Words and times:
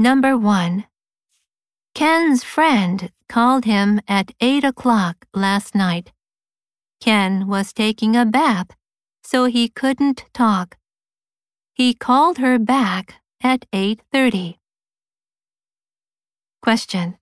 Number 0.00 0.34
1. 0.34 0.86
Ken's 1.94 2.42
friend 2.42 3.12
called 3.28 3.66
him 3.66 4.00
at 4.08 4.32
8 4.40 4.64
o'clock 4.64 5.26
last 5.34 5.74
night. 5.74 6.10
Ken 7.02 7.46
was 7.46 7.74
taking 7.74 8.16
a 8.16 8.24
bath, 8.24 8.70
so 9.22 9.44
he 9.44 9.68
couldn't 9.68 10.24
talk. 10.32 10.78
He 11.74 11.92
called 11.92 12.38
her 12.38 12.58
back 12.58 13.16
at 13.42 13.66
8:30. 13.74 14.56
Question. 16.62 17.18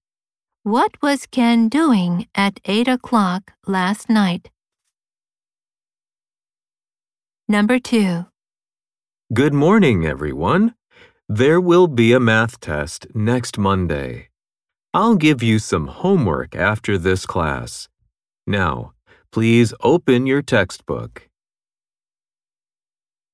What 0.62 1.02
was 1.02 1.26
Ken 1.26 1.68
doing 1.68 2.29
at 2.36 2.60
8 2.64 2.86
o'clock 2.86 3.54
last 3.66 4.08
night? 4.08 4.52
Number 7.48 7.80
2. 7.80 8.26
Good 9.34 9.52
morning, 9.52 10.06
everyone. 10.06 10.77
There 11.30 11.60
will 11.60 11.88
be 11.88 12.14
a 12.14 12.20
math 12.20 12.58
test 12.58 13.06
next 13.14 13.58
Monday. 13.58 14.30
I'll 14.95 15.16
give 15.16 15.42
you 15.42 15.59
some 15.59 15.88
homework 15.88 16.56
after 16.56 16.96
this 16.96 17.27
class. 17.27 17.87
Now, 18.46 18.95
please 19.30 19.74
open 19.82 20.27
your 20.27 20.41
textbook. 20.41 21.28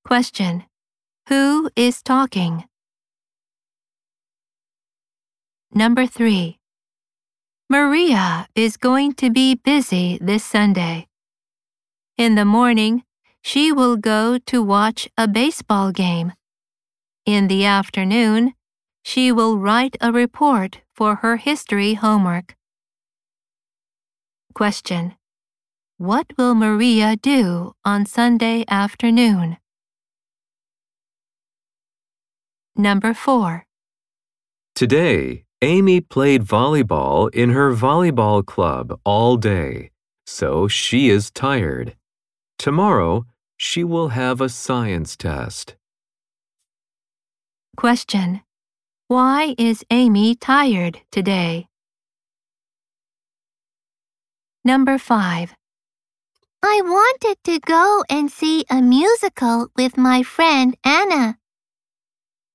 Question. 0.05 0.65
Who 1.29 1.70
is 1.77 2.03
talking? 2.03 2.65
Number 5.73 6.05
3. 6.05 6.59
Maria 7.70 8.48
is 8.56 8.77
going 8.77 9.15
to 9.15 9.31
be 9.31 9.55
busy 9.55 10.19
this 10.20 10.45
Sunday. 10.45 11.06
In 12.19 12.34
the 12.34 12.45
morning, 12.45 13.05
she 13.41 13.70
will 13.70 13.97
go 13.97 14.39
to 14.47 14.61
watch 14.61 15.09
a 15.17 15.29
baseball 15.29 15.92
game. 15.92 16.33
In 17.27 17.48
the 17.48 17.64
afternoon, 17.64 18.52
she 19.02 19.33
will 19.33 19.56
write 19.56 19.96
a 19.98 20.12
report 20.12 20.83
for 20.95 21.16
her 21.16 21.38
history 21.38 21.95
homework. 21.95 22.55
Question. 24.53 25.14
What 25.97 26.27
will 26.36 26.55
Maria 26.55 27.16
do 27.16 27.72
on 27.83 28.05
Sunday 28.05 28.64
afternoon? 28.69 29.56
Number 32.77 33.14
4. 33.14 33.64
Today, 34.75 35.44
Amy 35.62 36.03
played 36.03 36.42
volleyball 36.42 37.34
in 37.34 37.50
her 37.50 37.72
volleyball 37.72 38.44
club 38.44 39.00
all 39.03 39.38
day, 39.38 39.92
so 40.27 40.69
she 40.69 41.09
is 41.09 41.31
tired. 41.31 41.97
Tomorrow, 42.59 43.25
she 43.56 43.83
will 43.83 44.09
have 44.09 44.42
a 44.42 44.50
science 44.50 45.16
test. 45.16 45.77
Question. 47.77 48.42
Why 49.08 49.55
is 49.58 49.84
Amy 49.91 50.34
tired 50.34 51.00
today? 51.11 51.67
Number 54.64 54.97
5. 54.97 55.55
I 56.62 56.81
wanted 56.83 57.36
to 57.44 57.58
go 57.61 58.05
and 58.08 58.31
see 58.31 58.64
a 58.70 58.81
musical 58.81 59.69
with 59.77 59.98
my 59.98 60.22
friend 60.22 60.77
Anna. 60.84 61.36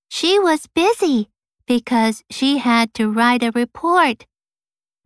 She 0.09 0.39
was 0.39 0.67
busy 0.73 1.29
because 1.67 2.23
she 2.31 2.57
had 2.57 2.93
to 2.95 3.11
write 3.11 3.43
a 3.43 3.51
report. 3.51 4.25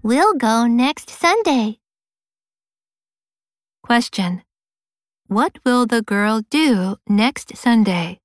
We'll 0.01 0.35
go 0.35 0.67
next 0.67 1.09
Sunday. 1.09 1.79
Question. 3.83 4.43
What 5.27 5.59
will 5.65 5.85
the 5.85 6.01
girl 6.01 6.41
do 6.49 6.97
next 7.07 7.57
Sunday? 7.57 8.19